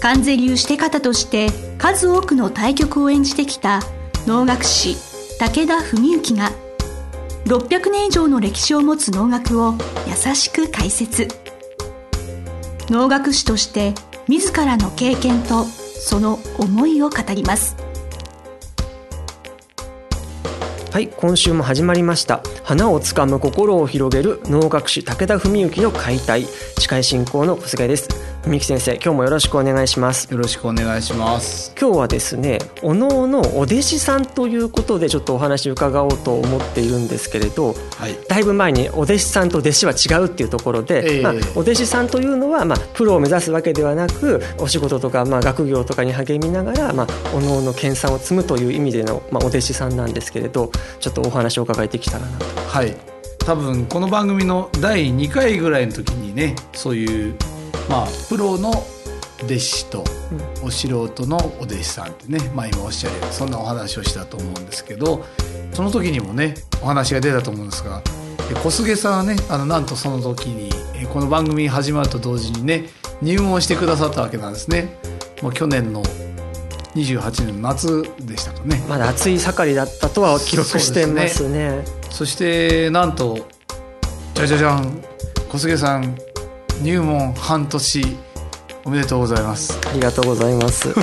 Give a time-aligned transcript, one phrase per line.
[0.00, 3.80] 関税流して方として数多くの対局を演じてきた
[4.26, 4.96] 能楽師
[5.38, 6.50] 武田文幸が
[7.46, 9.74] 600年以上の歴史を持つ能楽を
[10.06, 11.28] 優しく解説。
[12.88, 13.94] 能楽師として
[14.28, 17.76] 自らの経験とその思いを語ります。
[20.92, 22.42] はい今週も始まりました。
[22.64, 26.46] 花をつかむ心を広げる能楽師武田文幸の解体。
[26.78, 28.25] 司会進行の小菅です。
[28.46, 30.30] 文木先生今日もよろしくお願いします。
[30.30, 31.74] よろしくお願いします。
[31.78, 52.44] 今日はですねおのおのお弟子さんということでちょっとお話伺おうと思っているんですけれど、はい、だいぶ前にお弟子さんと弟子は違うっていうところで、えー、まあ、お弟子さんというのは、まあ、プロを目指すわけではなくお仕事とか、まあ、学業とかに励みながら、まあ、おのおの研鑽を積むという意味での、まあ、お弟子さんなんですけれどちょっとお話を伺いできたらなと。
[52.68, 52.94] はい。
[53.40, 57.34] 多分この番組の第2回ぐらいの時にねそういう
[57.88, 58.70] まあプロの
[59.44, 60.04] 弟子と
[60.62, 65.24] お素人のお弟子さんってね、まあ、今おっしゃるようにそんなお話をしたと思うんですけど
[65.72, 68.02] その時にもねお話が出たと思うんですが
[68.62, 70.70] 小菅さんはねあのなんとその時に
[71.12, 72.84] この番組始まると同時にね
[73.22, 74.88] 入門してくださったわけなんですね。
[75.42, 76.02] もう去年の
[76.94, 78.82] 28年の夏でしたかね。
[78.88, 81.84] まだ暑い盛りだったとは記録してますね。
[82.10, 83.46] そしてなんと
[84.34, 85.02] じゃじゃじゃん
[85.48, 86.16] 小菅さん
[86.82, 88.16] 入門半年
[88.84, 89.76] おめでとうございます。
[89.88, 90.94] ありがとうございます。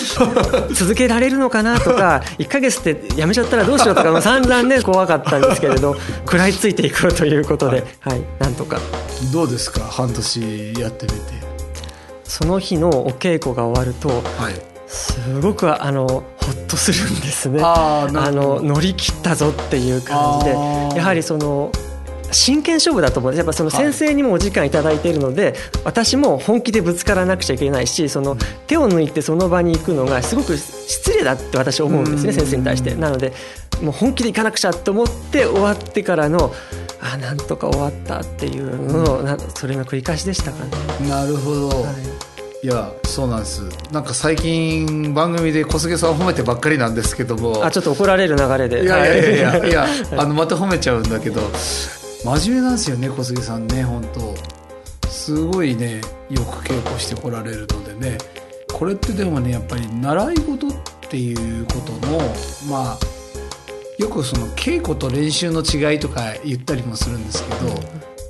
[0.72, 5.94] 続けられるのかなとか1か月ってやめちゃったらどうしようとかも散々ね怖かったんですけれど
[6.24, 8.78] 食らいついていこうということで、はい、はい、なんとか。
[9.30, 9.80] どうですか？
[9.82, 11.18] 半年やってみて。
[12.24, 14.54] その日のお稽古が終わると、はい、
[14.86, 17.60] すごくあのほっとするんですね。
[17.62, 20.52] あの乗り切ったぞっていう感じで
[20.96, 21.70] やはりその
[22.30, 23.32] 真剣勝負だと思う。
[23.32, 32.94] んですやっぱその先生にもお時間頂いているので、はい、私も本気でぶつからなくちゃいけないしその手を抜いてその場に行くのがすごく失礼だって私は思うんですね先生に対して。
[32.94, 33.32] なので
[33.82, 36.52] もう本気で行かなくちゃと思って終わってからの
[37.00, 41.08] あなんとか終わったっていうのをそれの繰り返しでしたかね。
[41.08, 41.74] なるほど、は
[42.62, 42.66] い。
[42.66, 43.62] いやそうなんです。
[43.92, 47.64] なんか最近番組で小菅さんを褒めてばっかりなんですけども。
[47.64, 48.82] あちょっと怒られる流れで。
[48.82, 49.86] いやいやいやいや
[50.16, 51.40] あのまた褒めちゃうんだけど
[52.36, 55.08] 真面目なんですよね小杉さんね本当。
[55.08, 58.18] すごいねよく稽古してこられるのでね。
[58.70, 60.72] これってでもねやっぱり習い事っ
[61.08, 62.18] ていうことの
[62.68, 62.98] まあ
[63.98, 67.68] よくその稽古と練習の違いとか言ったりもするんですけど、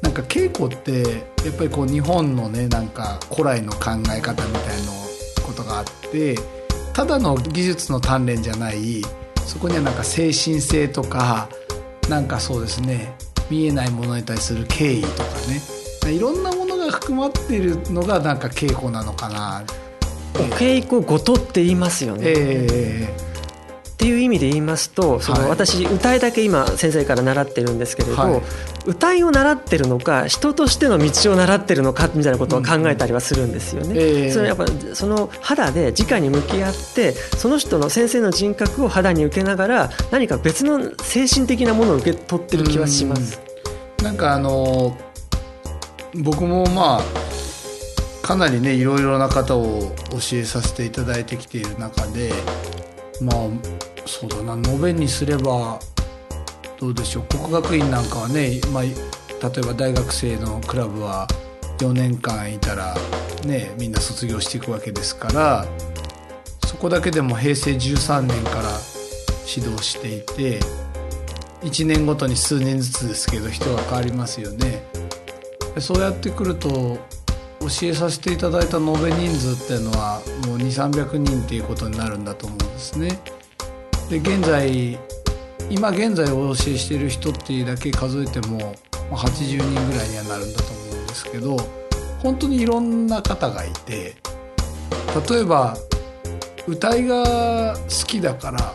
[0.00, 1.02] なんか稽古って
[1.44, 4.92] やっぱりこう日本のねなんか古来の考え方みたいな
[5.44, 6.36] ことがあって
[6.92, 9.02] ただの技術の鍛錬じゃない
[9.44, 11.48] そこにはなんか精神性とか
[12.08, 13.12] なんかそうですね
[13.50, 15.62] 見えないものに対する敬意とかね。
[16.12, 19.64] いろんなものが含まっているのがなんか稽古なのかな。
[20.34, 23.27] お稽古ごとって言いますよね、えー
[23.98, 28.42] っていう意味で言いますとその、私歌いだけ今先生から習ってるんですけれど、はい、
[28.86, 33.88] 歌いを習ってるのか人としての道を習ってるのかみたいなことを考えたりはするんですよね。
[33.88, 43.40] うんえー、それやっぱその肌で直に向き合ってその人の先生の人格を肌に受けながら何か別の精神的なものを受け取ってる気はします。
[44.00, 44.96] んなんかあの
[46.14, 52.30] 僕もまあかなりねいろいろな方を教えさせていただいてきている中で
[53.20, 55.78] まあそうだな延べにすれば
[56.80, 58.96] どうでしょう国学院なんかはね、まあ、例え
[59.60, 61.28] ば大学生のクラブは
[61.78, 62.96] 4年間いたら
[63.44, 65.66] ねみんな卒業していくわけですから
[66.66, 68.70] そこだけでも平成13年から
[69.46, 70.58] 指導していて
[71.62, 74.82] 1年ごとに数年ずつですけど人が変わりますよね。
[75.80, 76.98] そうやってくると
[77.60, 83.20] 教えさせていただいた延べ人数っていうのはもう2300人っていうことになるんだと思うんですね。
[84.08, 84.98] で現在
[85.70, 88.74] 今現在お教えしている人っていうだけ数えても
[89.10, 91.56] 80人ぐらいにはなるんだと思うんですけど
[92.22, 94.14] 本当にいろんな方がいて
[95.30, 95.76] 例えば
[96.66, 98.74] 歌いが好きだから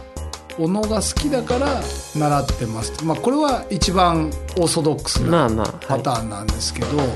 [0.60, 1.82] おのが好きだから
[2.16, 4.28] 習ってます、まあ、これは一番
[4.58, 5.50] オーソドックスな
[5.88, 7.16] パターンなんですけど、まあまあ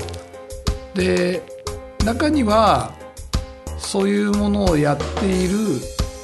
[0.94, 1.42] い、で
[2.04, 2.92] 中には
[3.78, 5.58] そういうものをやっている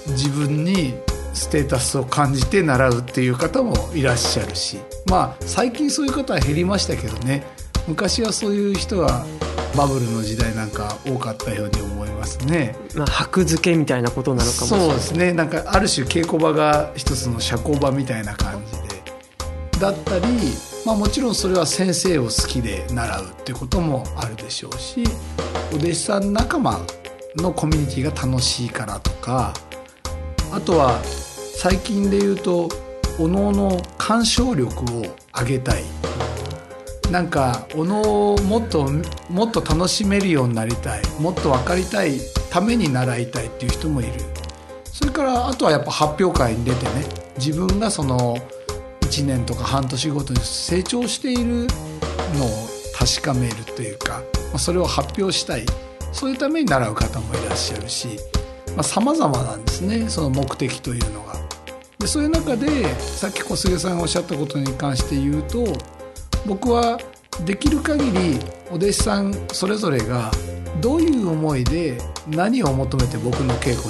[0.09, 0.95] 自分に
[1.35, 7.43] ステータスを感じて習うっていう方もいらっしゃるしまあ最近そういう方は減りましたけどね
[7.87, 9.25] 昔はそういう人が
[9.77, 12.77] バブルの時代なんか多かったように思いますね。
[12.95, 14.89] まあ、箔付けみたいなことなのかもしれない。
[14.89, 15.33] そうですね。
[15.33, 18.95] なんかある種稽古場が一つの社交場みたいな感じで。
[19.81, 20.27] だったり、
[20.87, 25.05] まあもちろんそれは先生を好きで習うっていうこともあるでしょうし、
[25.73, 26.81] お弟子さん仲間
[27.37, 29.53] のコミュニティが楽しいからとか、
[30.53, 31.01] あとは
[31.57, 32.69] 最近で言うと、
[33.19, 35.85] おのの鑑賞力を上げたい。
[37.11, 38.91] なんかおのをもっと
[39.29, 42.19] もっと楽しめるようになりたいもっと分かりたい
[42.51, 44.13] ために習いたいっていう人もいる
[44.85, 47.05] それからあとはやっぱ発表会に出てね
[47.37, 48.37] 自分がその
[49.03, 51.69] 1年とか半年ごとに成長しているのを
[52.99, 54.23] 確かめるというか
[54.59, 55.67] それを発表したい
[56.11, 58.19] そういうために習う方もいらっしゃるし
[58.83, 61.44] さまざ、まなんですねその目的というのが。
[62.05, 65.65] でそういう中でさっき小菅さんがおっしゃったことに関して言うと
[66.45, 66.99] 僕は
[67.47, 68.39] できる限り
[68.71, 70.31] お弟子さんそれぞれが
[70.83, 71.97] どういう思いで
[72.29, 73.89] 何を求めて僕の稽古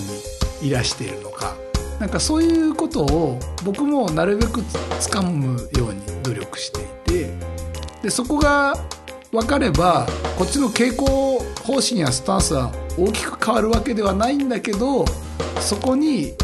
[0.63, 1.57] にいらしているのか
[1.99, 4.63] なんかそういうことを僕もなるべく
[5.01, 7.35] つかむように努力していて
[8.01, 8.75] でそこが
[9.33, 10.07] 分かれば
[10.39, 15.05] こっちの傾向方針やスタンスは大きく変わるわけではないんだけど
[15.59, 16.35] そこに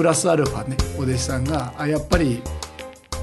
[0.00, 2.40] プラスアルファねお弟子さんがあやっぱり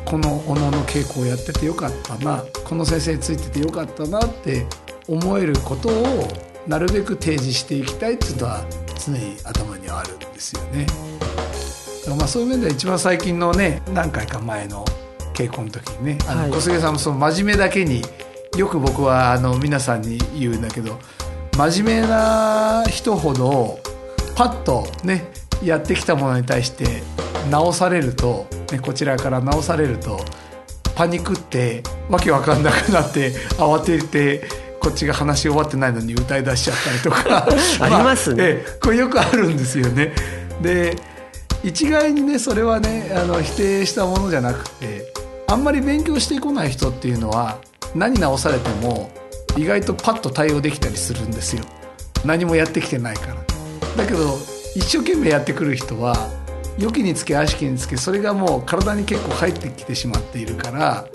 [0.05, 4.67] このおのの稽古をやっててよかったなこの先生についててよかったなって
[5.07, 6.27] 思えることを
[6.67, 8.63] なるべく提示していきたいっていうのは
[9.03, 10.85] 常に頭にはあるんですよね。
[12.15, 14.85] まあそういう面では一番最近のね何回か前の
[15.33, 18.03] 稽古の時にね、あの小菅さんもその真面目だけに
[18.55, 20.99] よく僕はあの皆さんに言うんだけど
[21.57, 23.79] 真面目な人ほど
[24.35, 25.25] パッとね
[25.63, 27.01] やってきたものに対して
[27.49, 30.19] 直されるとね、こちらから直されると
[30.95, 34.47] パニックってわけわかんなくなって慌てて
[34.79, 37.47] こっちが話し終わってないのに歌い出しちゃったりとか。
[37.81, 40.13] ありますね、まあ、これよくあるんですよね。
[40.61, 40.95] で
[41.63, 45.11] 一概にねそれはねあの否定したものじゃなくて
[45.47, 47.57] あんまり勉強してこない人っていうのは
[47.95, 49.11] 何直されても
[49.55, 51.63] 意外とパッと対応できたりするんですよ。
[52.25, 53.35] 何もやってきてないから。
[53.95, 54.37] だけど
[54.77, 56.15] 一生懸命やってくる人は
[56.77, 61.07] 良きにつけ悪しきにつけそれがもう体に結構入ってきてしまっているから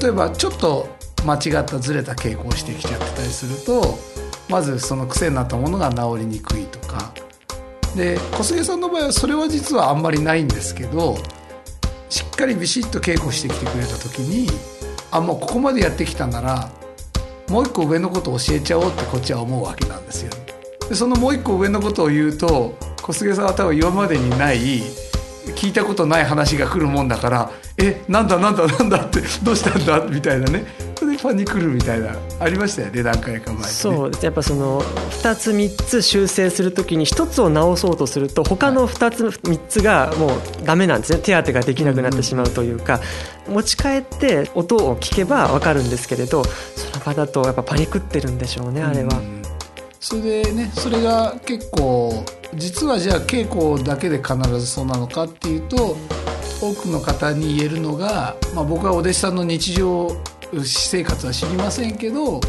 [0.00, 0.88] 例えばちょっと
[1.24, 3.96] 間違ったずれた傾向をしてきちゃってたりすると
[4.50, 7.14] まずその癖になったものが治りにくいとか
[7.94, 11.16] で小菅さんの場合はそれは実はあんまりないんですけど
[12.08, 14.48] しっかりビシッと稽古してきてくれた時に
[15.12, 16.68] あもうここまでやってきたなら
[17.48, 20.32] もう一個上のことを教えちゃおうってこっちは思うわけなんですよ。
[20.88, 22.74] でそのもう一個上のことを言うと
[23.04, 24.80] 小菅さんは多分今までにない
[25.56, 30.00] 聞いたことない話が来るもんだからえなんだなんだなんだってどうしたんだ？
[30.06, 30.64] みたいなね。
[30.98, 40.30] それでパニクるみたいなありましたよね何回か前に、ね、そうやっぱその2つ3つ修正するときに1つを直そうとすると他の2つ3つがもう
[40.64, 41.18] ダメなんですね。
[41.18, 43.00] 手当てができなくなってしまうというか、
[43.46, 49.10] 持ち帰って音を聞けば分かるんですけれどその場だとやっぱパニクってるんでしょうねあれは。
[50.00, 52.24] それでねそれが結構
[52.56, 55.96] 実はじゃあ稽古だけで必ずそうなのかっていうと
[56.60, 60.08] 多くの方に言えるのが、まあ、僕はお弟子さんの日常
[60.52, 62.40] 私生活は知りませんけど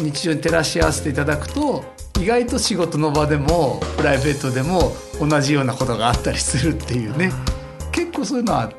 [0.00, 1.84] 日常に照らし合わせていただくと
[2.20, 7.32] 意外と仕事の場でもプライベートでも同じようなことがあったりするっていうね。
[7.92, 8.76] 結構そういうのあって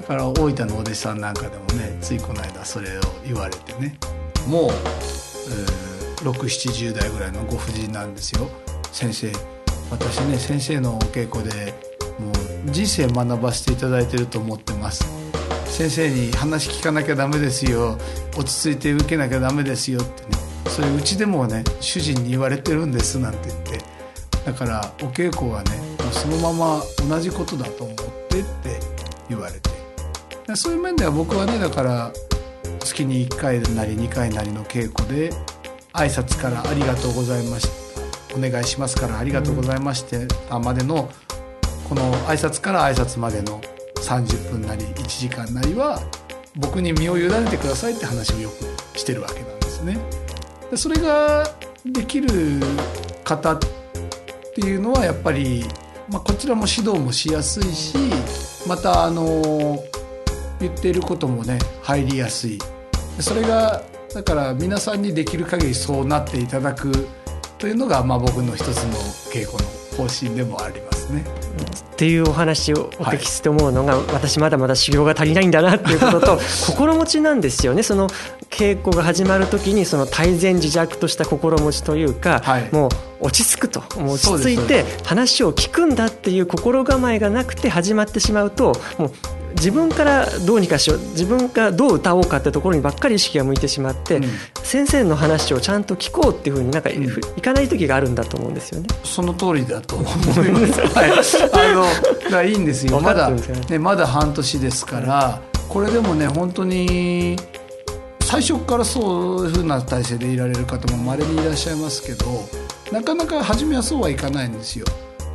[0.00, 3.96] だから大分のお弟子さんなんかでもねついこの間それを言われてね。
[4.48, 8.48] もう、えー、670代ぐらいのご婦人なんですよ。
[8.90, 9.32] 先生
[9.92, 11.74] 私ね先生のお稽古で
[12.18, 12.30] も
[12.66, 15.04] う人生学ばせていただいてると思ってます。
[15.66, 17.98] 先生に話聞かなきゃダメですよ。
[18.36, 20.28] 落ち着いて受けなきゃダメですよってね。
[20.68, 23.78] それうちでもね主人に言われてるんですなんて言って。
[24.46, 27.96] だからお稽古はねもうそのまま同じことだと思っ
[28.28, 28.80] てって
[29.28, 30.56] 言われて。
[30.56, 32.12] そういう面では僕はねだから
[32.80, 35.30] 月に1回なり2回なりの稽古で
[35.92, 37.82] 挨拶から「ありがとうございました」
[38.34, 41.10] お願いしますからありがとうございましてまでの
[41.88, 43.60] この挨拶から挨拶までの
[43.96, 46.00] 30分なり1時間なりは
[46.56, 49.98] 僕に身を委ねてくださいって話をよくしてるわけなんですね。
[50.70, 51.48] でそれが
[51.84, 52.28] できる
[53.24, 53.58] 方っ
[54.54, 55.64] ていうのはやっぱり、
[56.08, 57.96] まあ、こちらも指導もしやすいし
[58.66, 59.82] またあの
[60.60, 62.58] 言っていることもね入りやすい
[63.18, 63.82] それが
[64.14, 67.08] だから皆さんにできる限りそうなっていただく
[67.62, 68.94] というのが、まあ、僕の一つの
[69.30, 71.24] 稽古の方針でもありますね。
[71.92, 77.84] っていうお話をお聞きして思うのが、はい、私まだまだ修行が足りないんだなっていうことと 心持ちなんですよね。
[77.84, 78.08] その
[78.50, 82.88] 稽古が始まる時にその大前自弱とした心持ちというか、はい、も
[83.20, 83.84] う落ち着くと。
[83.96, 89.12] 落ち着いて話を聞くんだっていう心構えがなくて始まってしまうともう
[89.56, 94.24] 自分からどうにかしよう自分がどう歌おうかってところにばっかり意識が向いてしまって、うん、
[94.62, 97.08] 先生の話をちゃんと聞こうっていうふうになんか、うん、い
[97.42, 98.88] かない時があるんだと思うんですよね。
[99.04, 100.80] その通りだと思います。
[100.80, 103.00] はい、あのがいいんですよ。
[103.00, 103.30] まだ
[103.68, 107.36] ねまだ半年ですから、これでもね本当に
[108.20, 112.48] 最初からそういうふうな体制でいられる方もまれにいらっしゃいますけど、
[112.90, 114.86] なかなか初めはそうはいかないんですよ。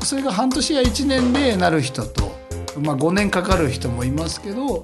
[0.03, 2.36] それが半年や1年でなる人と
[2.79, 4.81] まあ、5年かかる人もいますけど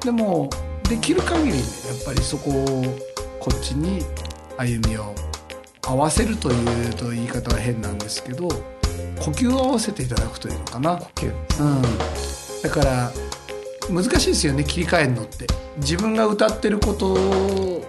[0.00, 0.50] でも
[0.88, 2.84] できる限りねやっぱりそこを
[3.40, 4.04] こっちに
[4.56, 5.14] 歩みを
[5.82, 10.96] 合わせるというと言い方は変なんですけど呼吸を合わせていただくというのかな。
[10.96, 11.82] 呼吸、うん、
[12.62, 13.12] だから
[13.90, 15.46] 難しいですよね切り替えるのって。
[15.78, 17.84] 自分が歌ってることを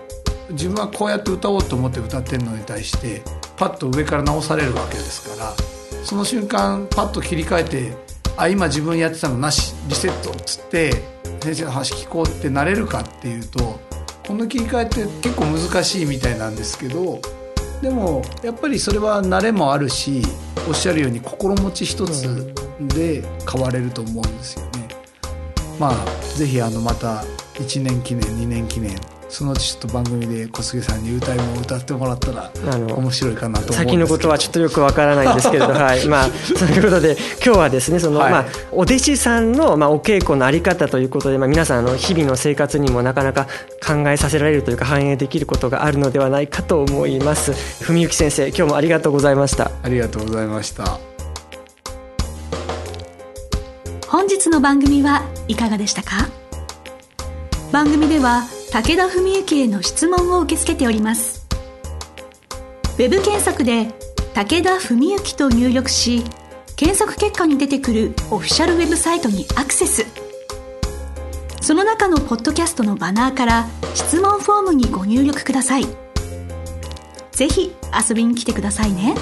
[0.51, 3.21] 自分はこうやって歌おうと思って歌ってるのに対して
[3.57, 5.53] パッと上から直されるわけですから
[6.03, 7.93] その瞬間パッと切り替えて
[8.37, 10.91] あ今自分やってたのなしリセットっつって
[11.41, 13.79] 先生の話聞こうってなれるかっていうと
[14.27, 17.19] この切り替えって結構難しいみたいなんですけど
[17.81, 20.21] でもやっぱりそれは慣れもあるし
[20.67, 24.87] おっしゃるように心持ち一つで変われると思うんですよね。
[25.79, 27.23] まあぜひあのまた
[27.55, 28.95] 1年記念2年記念
[29.27, 32.51] そのうちちょっと番組で小菅さんに歌いも歌ってもらったら
[32.95, 36.07] 面白いかなと先のことはちょっとよくわからないんですけれどはい。
[36.07, 43.47] まあ そういうことで今日はですねその、はい、まあお弟子さんのまあお稽古のあり方ということでまあ皆さんの日々の生活にもなかなか
[43.85, 47.53] 考えさせられるというか反映できることがあるのではないかと思います。
[47.83, 49.71] 文幸先生今日もありがとうございました。
[49.83, 50.99] ありがとうございました。
[54.07, 56.29] 本日の番組はいかがでしたか？
[57.71, 58.43] 番組では
[58.75, 61.47] 武田文幸への質問を受け付けております。
[62.97, 63.87] ウェブ検索で
[64.35, 66.25] 「武田文幸」と入力し
[66.75, 70.05] 検索結果に出てくるオフィシャルウェブサイトにアクセス。
[71.61, 75.87] その中のポッドキャストのバナーから質問フォームにご入力ください。
[77.31, 77.73] ぜひ
[78.09, 79.15] 遊びに来てくださいね。